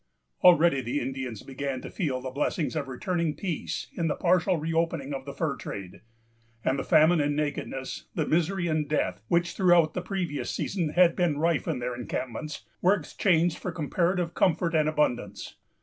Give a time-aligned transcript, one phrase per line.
[0.43, 5.13] Already the Indians began to feel the blessings of returning peace in the partial reopening
[5.13, 6.01] of the fur trade;
[6.65, 11.15] and the famine and nakedness, the misery and death, which through the previous season had
[11.15, 15.57] been rife in their encampments, were exchanged for comparative comfort and abundance.